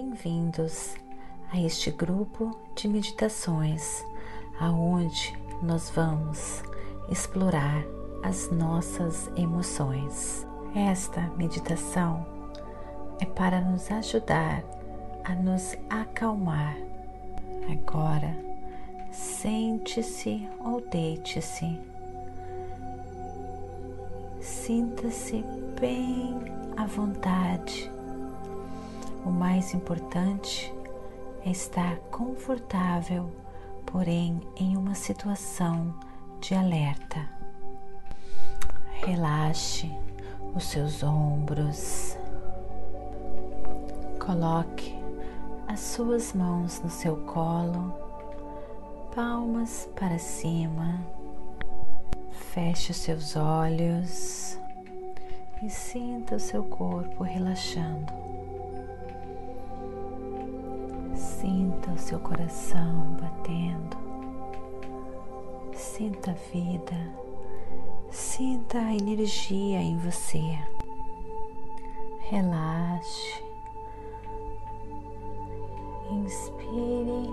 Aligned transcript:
Bem-vindos 0.00 0.94
a 1.52 1.58
este 1.58 1.90
grupo 1.90 2.56
de 2.76 2.86
meditações, 2.86 4.04
aonde 4.60 5.36
nós 5.60 5.90
vamos 5.90 6.62
explorar 7.10 7.84
as 8.22 8.48
nossas 8.52 9.28
emoções. 9.36 10.46
Esta 10.72 11.20
meditação 11.36 12.24
é 13.18 13.24
para 13.24 13.60
nos 13.60 13.90
ajudar 13.90 14.62
a 15.24 15.34
nos 15.34 15.76
acalmar. 15.90 16.76
Agora, 17.68 18.38
sente-se 19.10 20.48
ou 20.60 20.80
deite-se. 20.80 21.76
Sinta-se 24.40 25.44
bem 25.80 26.38
à 26.76 26.86
vontade. 26.86 27.97
O 29.24 29.30
mais 29.30 29.74
importante 29.74 30.72
é 31.44 31.50
estar 31.50 31.96
confortável, 32.10 33.30
porém 33.84 34.40
em 34.56 34.76
uma 34.76 34.94
situação 34.94 35.94
de 36.40 36.54
alerta. 36.54 37.28
Relaxe 39.04 39.90
os 40.54 40.64
seus 40.64 41.02
ombros. 41.02 42.16
Coloque 44.24 44.98
as 45.66 45.80
suas 45.80 46.32
mãos 46.32 46.80
no 46.82 46.90
seu 46.90 47.16
colo, 47.24 47.94
palmas 49.14 49.88
para 49.94 50.18
cima. 50.18 51.00
Feche 52.30 52.92
os 52.92 52.98
seus 52.98 53.36
olhos 53.36 54.58
e 55.62 55.70
sinta 55.70 56.36
o 56.36 56.40
seu 56.40 56.64
corpo 56.64 57.22
relaxando. 57.22 58.17
O 61.98 62.00
seu 62.00 62.20
coração 62.20 63.16
batendo. 63.20 63.96
Sinta 65.74 66.30
a 66.30 66.34
vida. 66.52 66.96
Sinta 68.10 68.78
a 68.78 68.94
energia 68.94 69.80
em 69.80 69.98
você. 69.98 70.40
Relaxe. 72.20 73.42
Inspire 76.10 77.28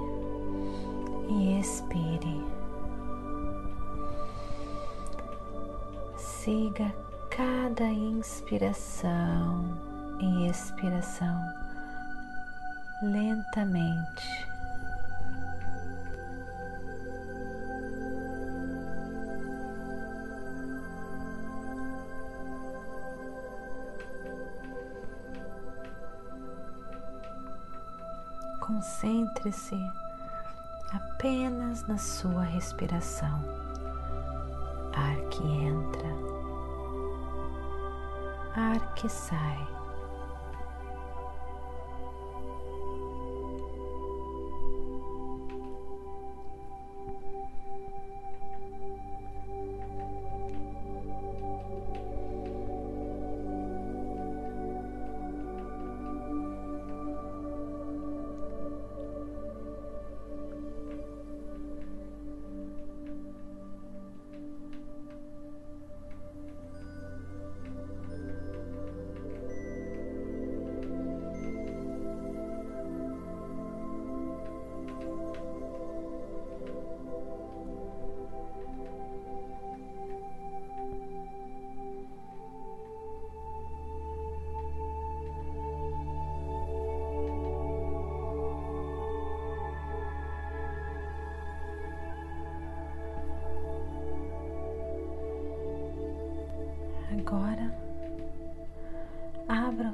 e 1.30 1.60
expire. 1.60 2.44
Siga 6.18 6.94
cada 7.30 7.86
inspiração 7.86 9.64
e 10.20 10.50
expiração 10.50 11.40
lentamente. 13.04 14.55
Concentre-se 28.66 29.92
apenas 30.92 31.86
na 31.88 32.00
sua 32.00 32.42
respiração, 32.42 33.40
ar 34.92 35.18
que 35.30 35.44
entra, 35.44 36.10
ar 38.56 38.96
que 38.96 39.08
sai. 39.08 39.75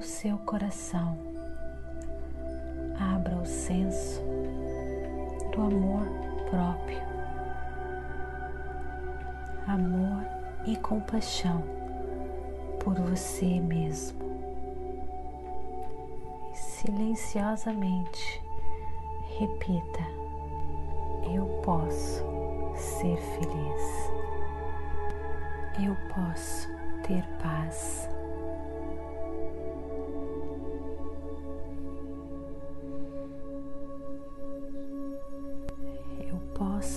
Seu 0.01 0.37
coração, 0.39 1.17
abra 2.99 3.35
o 3.35 3.45
senso 3.45 4.21
do 5.53 5.61
amor 5.61 6.07
próprio, 6.49 7.01
amor 9.67 10.25
e 10.65 10.75
compaixão 10.77 11.63
por 12.79 12.95
você 12.95 13.59
mesmo. 13.59 14.19
E 16.51 16.57
silenciosamente 16.57 18.41
repita: 19.39 20.03
Eu 21.33 21.45
posso 21.63 22.23
ser 22.75 23.17
feliz. 23.17 24.11
Eu 25.83 25.95
posso 26.13 26.67
ter 27.03 27.23
paz. 27.41 28.09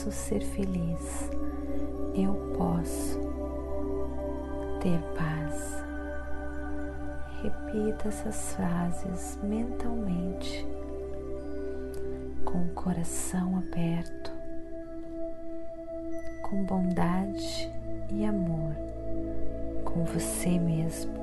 Posso 0.05 0.13
ser 0.13 0.41
feliz. 0.41 1.31
Eu 2.15 2.35
posso 2.59 3.19
ter 4.83 5.01
paz. 5.17 5.83
Repita 7.43 8.09
essas 8.09 8.55
frases 8.55 9.39
mentalmente, 9.43 10.67
com 12.45 12.65
o 12.65 12.69
coração 12.75 13.57
aberto, 13.57 14.31
com 16.43 16.65
bondade 16.65 17.71
e 18.11 18.25
amor 18.27 18.75
com 19.85 20.05
você 20.05 20.59
mesmo. 20.59 21.15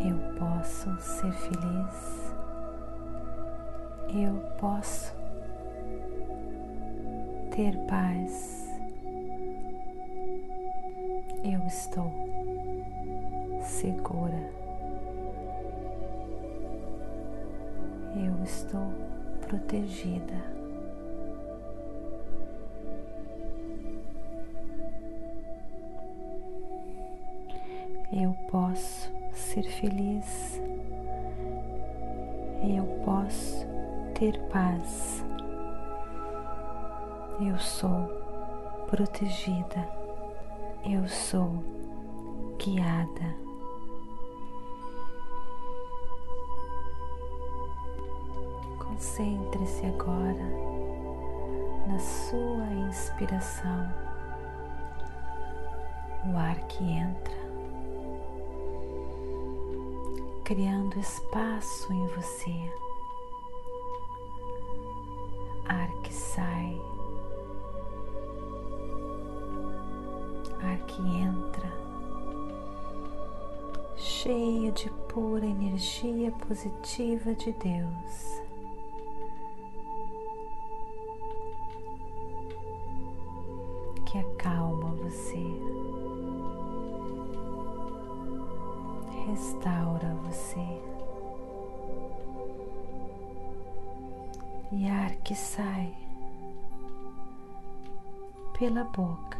Eu 0.00 0.16
posso 0.38 0.96
ser 1.00 1.32
feliz. 1.32 2.32
Eu 4.10 4.34
posso 4.58 5.17
ter 7.58 7.76
paz. 7.88 8.70
Eu 11.42 11.66
estou 11.66 12.08
segura. 13.64 14.52
Eu 18.14 18.44
estou 18.44 18.92
protegida. 19.40 20.36
Eu 28.12 28.36
posso 28.52 29.12
ser 29.32 29.64
feliz. 29.64 30.62
Eu 32.62 32.84
posso 33.04 33.66
ter 34.14 34.38
paz. 34.46 35.17
Eu 37.40 37.56
sou 37.58 38.08
protegida. 38.90 39.88
Eu 40.84 41.06
sou 41.08 41.62
guiada. 42.58 43.36
Concentre-se 48.78 49.86
agora 49.86 50.68
na 51.86 51.98
sua 52.00 52.66
inspiração, 52.88 53.88
o 56.26 56.36
ar 56.36 56.56
que 56.66 56.82
entra 56.82 57.38
criando 60.42 60.98
espaço 60.98 61.92
em 61.92 62.06
você 62.08 62.87
que 70.86 71.02
entra, 71.02 71.72
cheio 73.96 74.72
de 74.72 74.90
pura 75.08 75.46
energia 75.46 76.30
positiva 76.32 77.34
de 77.34 77.52
Deus. 77.52 78.42
Que 84.06 84.18
acalma 84.18 84.90
você, 84.94 85.44
restaura 89.26 90.14
você. 90.24 90.82
E 94.70 94.86
ar 94.88 95.14
que 95.16 95.34
sai 95.34 95.94
pela 98.58 98.84
boca 98.84 99.37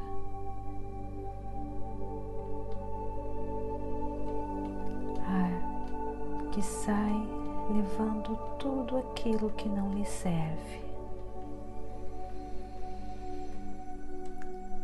que 6.58 6.64
sai 6.64 7.24
levando 7.70 8.36
tudo 8.58 8.98
aquilo 8.98 9.48
que 9.50 9.68
não 9.68 9.94
lhe 9.94 10.04
serve. 10.04 10.80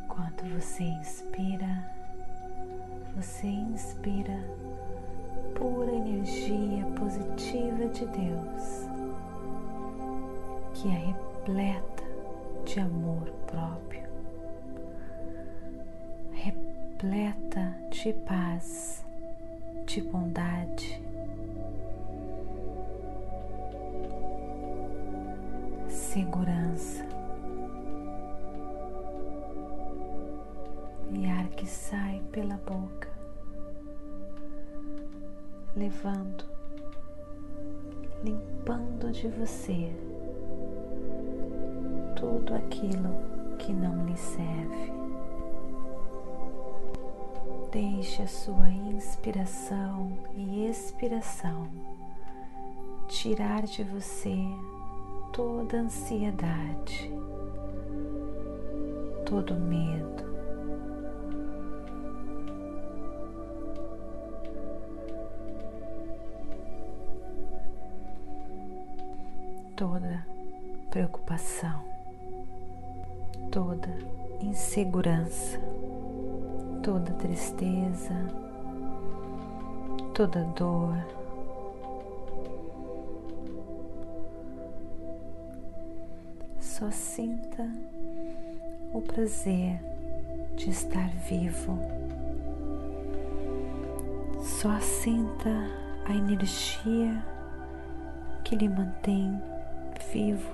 Quando 0.06 0.54
você 0.54 0.84
inspira, 0.84 1.90
você 3.16 3.48
inspira 3.48 4.38
pura 5.56 5.90
energia 5.90 6.86
positiva 6.96 7.88
de 7.88 8.06
Deus, 8.06 8.88
que 10.74 10.86
é 10.86 11.06
repleta 11.08 12.04
de 12.64 12.78
amor 12.78 13.28
próprio, 13.48 14.04
repleta 16.34 17.74
de 17.90 18.12
paz, 18.12 19.04
de 19.86 20.00
bondade 20.02 21.03
segurança 26.14 27.04
e 31.10 31.26
ar 31.26 31.48
que 31.48 31.66
sai 31.66 32.22
pela 32.30 32.54
boca, 32.58 33.08
levando, 35.74 36.44
limpando 38.22 39.10
de 39.10 39.26
você 39.26 39.90
tudo 42.14 42.54
aquilo 42.54 43.10
que 43.58 43.72
não 43.72 44.06
lhe 44.06 44.16
serve. 44.16 44.92
Deixe 47.72 48.22
a 48.22 48.28
sua 48.28 48.68
inspiração 48.68 50.12
e 50.36 50.68
expiração 50.68 51.68
tirar 53.08 53.64
de 53.64 53.82
você 53.82 54.38
toda 55.34 55.78
ansiedade, 55.78 57.10
todo 59.26 59.54
medo. 59.56 60.22
Toda 69.74 70.24
preocupação, 70.88 71.82
toda 73.50 73.88
insegurança, 74.40 75.58
toda 76.80 77.12
tristeza, 77.14 78.14
toda 80.14 80.44
dor 80.54 81.23
só 86.76 86.90
sinta 86.90 87.70
o 88.92 89.00
prazer 89.00 89.80
de 90.56 90.70
estar 90.70 91.08
vivo. 91.28 91.78
Só 94.42 94.80
sinta 94.80 95.50
a 96.04 96.12
energia 96.12 97.24
que 98.42 98.56
lhe 98.56 98.68
mantém 98.68 99.40
vivo. 100.12 100.50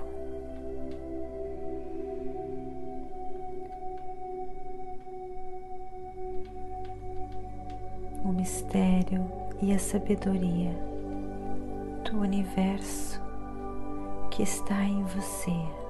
O 8.23 8.31
mistério 8.31 9.25
e 9.59 9.73
a 9.73 9.79
sabedoria 9.79 10.75
do 12.05 12.19
universo 12.19 13.19
que 14.29 14.43
está 14.43 14.83
em 14.83 15.03
você. 15.03 15.80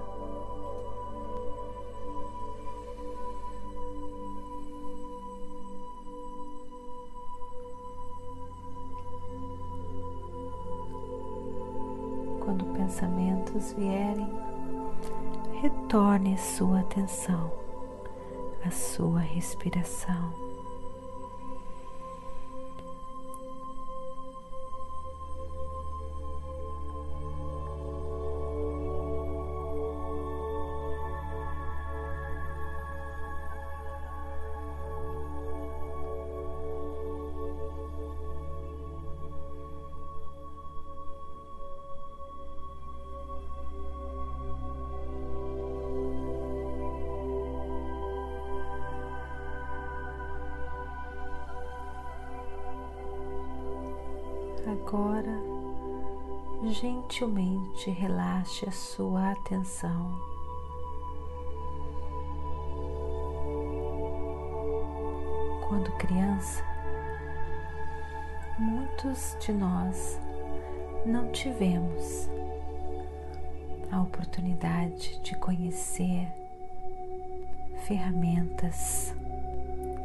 Pensamentos 13.51 13.73
vierem, 13.73 14.27
retorne 15.61 16.37
sua 16.37 16.79
atenção 16.79 17.51
à 18.65 18.71
sua 18.71 19.19
respiração. 19.19 20.50
Agora, 54.93 55.39
gentilmente 56.65 57.89
relaxe 57.91 58.67
a 58.67 58.71
sua 58.73 59.31
atenção. 59.31 60.11
Quando 65.65 65.93
criança, 65.93 66.61
muitos 68.59 69.37
de 69.39 69.53
nós 69.53 70.19
não 71.05 71.31
tivemos 71.31 72.29
a 73.89 74.01
oportunidade 74.01 75.21
de 75.21 75.37
conhecer 75.37 76.27
ferramentas 77.87 79.15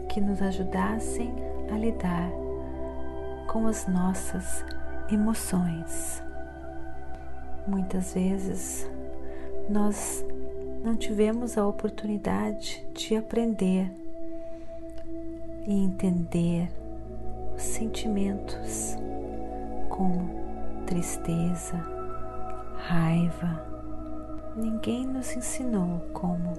que 0.08 0.20
nos 0.20 0.40
ajudassem 0.40 1.34
a 1.72 1.76
lidar 1.76 2.45
com 3.46 3.66
as 3.66 3.86
nossas 3.86 4.64
emoções. 5.10 6.22
Muitas 7.66 8.14
vezes 8.14 8.88
nós 9.68 10.24
não 10.84 10.96
tivemos 10.96 11.58
a 11.58 11.66
oportunidade 11.66 12.86
de 12.94 13.16
aprender 13.16 13.90
e 15.66 15.74
entender 15.74 16.70
os 17.56 17.62
sentimentos 17.62 18.96
como 19.88 20.30
tristeza, 20.86 21.76
raiva. 22.76 23.64
Ninguém 24.54 25.06
nos 25.06 25.36
ensinou 25.36 26.00
como 26.12 26.52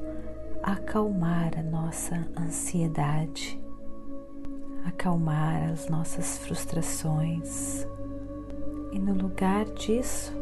acalmar 0.62 1.58
a 1.58 1.64
nossa 1.64 2.28
ansiedade 2.38 3.60
acalmar 4.88 5.72
as 5.72 5.88
nossas 5.90 6.38
frustrações. 6.38 7.86
E 8.92 9.00
no 9.00 9.14
lugar 9.14 9.66
disso, 9.66 10.34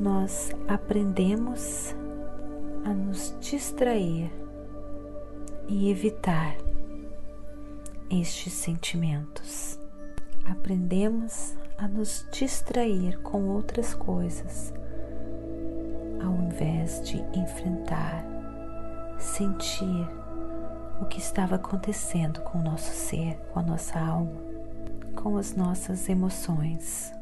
nós 0.00 0.50
aprendemos 0.68 1.94
a 2.84 2.92
nos 2.92 3.34
distrair 3.40 4.30
e 5.66 5.90
evitar 5.90 6.56
estes 8.10 8.52
sentimentos. 8.52 9.78
Aprendemos 10.44 11.54
a 11.78 11.88
nos 11.88 12.26
distrair 12.30 13.18
com 13.20 13.48
outras 13.48 13.94
coisas, 13.94 14.74
ao 16.22 16.34
invés 16.34 17.02
de 17.02 17.16
enfrentar, 17.38 18.24
sentir 19.18 20.23
o 21.00 21.06
que 21.06 21.18
estava 21.18 21.56
acontecendo 21.56 22.40
com 22.42 22.58
o 22.58 22.62
nosso 22.62 22.92
ser, 22.92 23.36
com 23.52 23.60
a 23.60 23.62
nossa 23.62 23.98
alma. 23.98 24.42
com 25.14 25.38
as 25.38 25.54
nossas 25.54 26.08
emoções. 26.08 27.12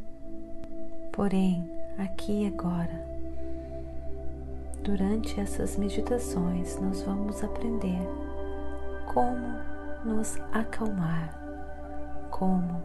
Porém, 1.12 1.70
aqui 1.98 2.42
e 2.42 2.46
agora, 2.46 3.06
durante 4.82 5.38
essas 5.38 5.76
meditações, 5.76 6.80
nós 6.80 7.02
vamos 7.02 7.44
aprender 7.44 8.00
como 9.12 9.46
nos 10.04 10.36
acalmar, 10.52 11.38
como 12.30 12.82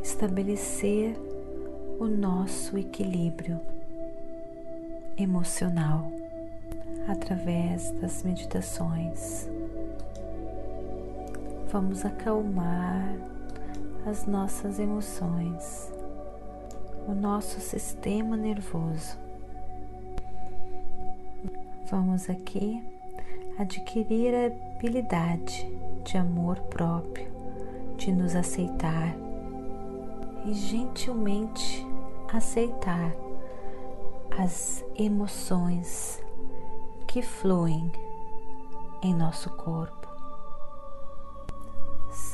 estabelecer 0.00 1.18
o 1.98 2.06
nosso 2.06 2.78
equilíbrio 2.78 3.60
emocional 5.18 6.10
através 7.08 7.90
das 8.00 8.22
meditações. 8.22 9.48
Vamos 11.70 12.04
acalmar 12.04 13.16
as 14.06 14.26
nossas 14.26 14.78
emoções, 14.78 15.92
o 17.08 17.14
nosso 17.14 17.60
sistema 17.60 18.36
nervoso. 18.36 19.18
Vamos 21.90 22.30
aqui 22.30 22.82
adquirir 23.58 24.34
a 24.34 24.46
habilidade 24.46 25.68
de 26.04 26.16
amor 26.18 26.58
próprio, 26.70 27.26
de 27.96 28.12
nos 28.12 28.36
aceitar 28.36 29.14
e 30.44 30.54
gentilmente 30.54 31.86
aceitar 32.32 33.12
as 34.38 34.84
emoções 34.96 36.22
que 37.06 37.22
fluem 37.22 37.90
em 39.02 39.14
nosso 39.14 39.48
corpo, 39.56 39.95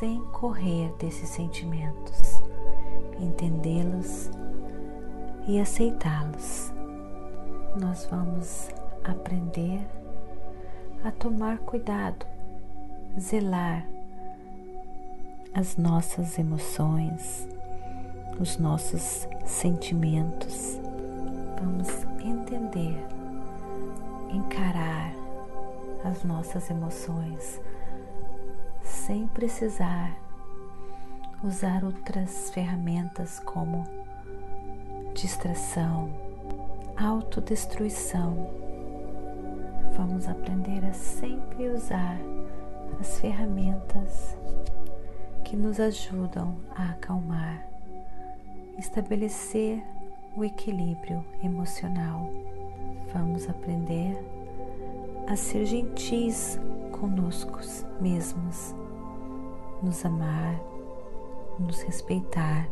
sem 0.03 0.21
correr 0.33 0.93
desses 0.99 1.29
sentimentos, 1.29 2.43
entendê-los 3.21 4.29
e 5.47 5.61
aceitá-los. 5.61 6.73
Nós 7.81 8.05
vamos 8.11 8.69
aprender 9.05 9.81
a 11.05 11.13
tomar 11.13 11.59
cuidado, 11.59 12.27
zelar 13.17 13.87
as 15.55 15.77
nossas 15.77 16.37
emoções, 16.37 17.47
os 18.41 18.59
nossos 18.59 19.29
sentimentos. 19.47 20.81
Vamos 21.61 21.89
entender, 22.25 23.07
encarar 24.33 25.15
as 26.05 26.25
nossas 26.25 26.69
emoções 26.71 27.61
sem 28.85 29.27
precisar 29.29 30.17
usar 31.43 31.85
outras 31.85 32.51
ferramentas 32.51 33.39
como 33.41 33.85
distração, 35.15 36.11
autodestruição. 36.97 38.51
Vamos 39.97 40.29
aprender 40.29 40.85
a 40.85 40.93
sempre 40.93 41.69
usar 41.69 42.19
as 43.01 43.19
ferramentas 43.21 44.37
que 45.45 45.57
nos 45.57 45.81
ajudam 45.81 46.57
a 46.75 46.91
acalmar 46.91 47.73
estabelecer 48.79 49.83
o 50.37 50.45
equilíbrio 50.45 51.25
emocional. 51.43 52.31
Vamos 53.13 53.49
aprender 53.49 54.17
a 55.33 55.37
ser 55.37 55.65
gentis 55.65 56.61
conosco 56.93 57.59
mesmos, 58.01 58.75
nos 59.83 60.05
amar, 60.05 60.61
nos 61.59 61.81
respeitar, 61.83 62.69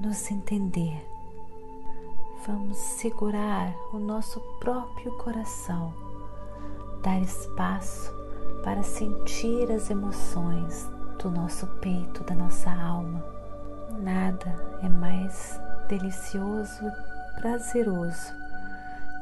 nos 0.00 0.30
entender. 0.30 1.06
Vamos 2.46 2.78
segurar 2.78 3.74
o 3.92 3.98
nosso 3.98 4.40
próprio 4.60 5.12
coração, 5.18 5.92
dar 7.02 7.20
espaço 7.20 8.10
para 8.62 8.82
sentir 8.82 9.70
as 9.70 9.90
emoções 9.90 10.88
do 11.22 11.30
nosso 11.30 11.66
peito, 11.80 12.24
da 12.24 12.34
nossa 12.34 12.70
alma 12.70 13.34
Nada 14.02 14.78
é 14.82 14.88
mais 14.88 15.58
delicioso 15.88 16.90
prazeroso 17.36 18.43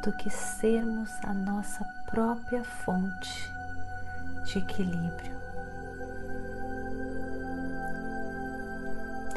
do 0.03 0.13
que 0.13 0.29
sermos 0.29 1.11
a 1.25 1.33
nossa 1.33 1.85
própria 2.11 2.65
fonte 2.65 3.53
de 4.45 4.59
equilíbrio. 4.59 5.33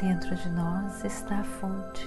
Dentro 0.00 0.34
de 0.34 0.48
nós 0.50 1.04
está 1.04 1.38
a 1.38 1.44
fonte 1.44 2.04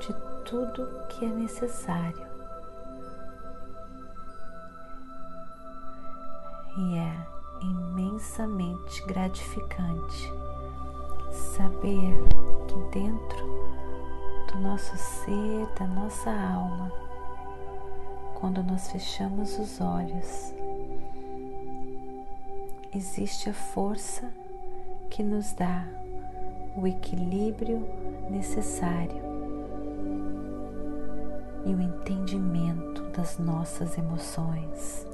de 0.00 0.12
tudo 0.44 1.06
que 1.08 1.24
é 1.24 1.28
necessário. 1.28 2.26
E 6.76 6.98
é 6.98 7.26
imensamente 7.60 9.06
gratificante 9.06 10.32
saber 11.30 12.18
que 12.66 12.98
dentro 12.98 13.46
do 14.52 14.58
nosso 14.58 14.96
ser, 14.96 15.66
da 15.78 15.86
nossa 15.86 16.30
alma, 16.30 17.01
quando 18.42 18.60
nós 18.64 18.90
fechamos 18.90 19.56
os 19.56 19.80
olhos, 19.80 20.52
existe 22.92 23.48
a 23.48 23.54
força 23.54 24.28
que 25.08 25.22
nos 25.22 25.52
dá 25.52 25.86
o 26.76 26.84
equilíbrio 26.84 27.86
necessário 28.28 29.22
e 31.64 31.72
o 31.72 31.80
entendimento 31.80 33.04
das 33.16 33.38
nossas 33.38 33.96
emoções, 33.96 35.06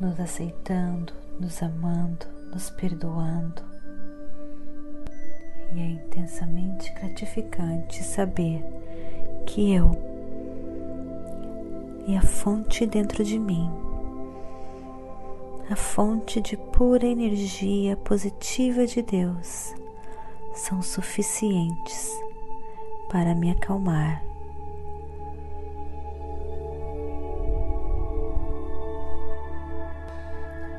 nos 0.00 0.18
aceitando, 0.18 1.12
nos 1.38 1.62
amando, 1.62 2.26
nos 2.52 2.68
perdoando. 2.68 3.62
E 5.72 5.78
é 5.80 5.86
intensamente 5.86 6.92
gratificante 6.94 8.02
saber 8.02 8.64
que 9.46 9.72
eu 9.72 10.05
e 12.06 12.16
a 12.16 12.22
fonte 12.22 12.86
dentro 12.86 13.24
de 13.24 13.38
mim, 13.38 13.70
a 15.70 15.76
fonte 15.76 16.40
de 16.40 16.56
pura 16.56 17.06
energia 17.06 17.96
positiva 17.96 18.86
de 18.86 19.02
Deus, 19.02 19.74
são 20.54 20.80
suficientes 20.80 22.10
para 23.10 23.34
me 23.34 23.50
acalmar. 23.50 24.22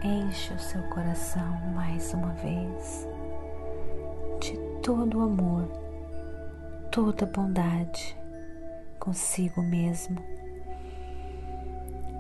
Enche 0.03 0.53
o 0.53 0.59
seu 0.59 0.81
coração 0.83 1.59
mais 1.73 2.13
uma 2.13 2.33
vez 2.33 3.07
todo 4.87 5.17
o 5.17 5.21
amor, 5.21 5.67
toda 6.89 7.25
bondade 7.25 8.17
consigo 8.97 9.61
mesmo. 9.61 10.36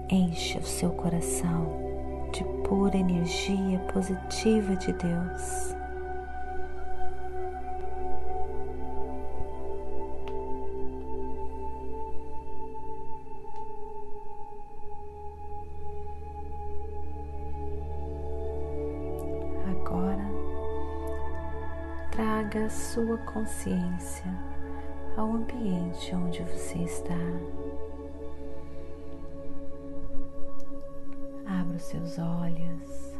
Encha 0.09 0.59
o 0.59 0.63
seu 0.63 0.91
coração 0.91 2.29
de 2.31 2.43
pura 2.67 2.97
energia 2.97 3.79
positiva 3.91 4.75
de 4.75 4.93
Deus. 4.93 5.77
traga 22.17 22.65
a 22.65 22.69
sua 22.69 23.17
consciência 23.19 24.25
ao 25.15 25.33
ambiente 25.33 26.15
onde 26.15 26.41
você 26.43 26.79
está. 26.79 27.66
Os 31.77 31.83
seus 31.83 32.17
olhos. 32.17 33.15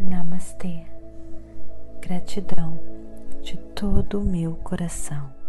Namastê 0.00 0.84
gratidão 2.00 2.76
de 3.42 3.56
todo 3.56 4.20
o 4.20 4.24
meu 4.24 4.56
coração. 4.56 5.45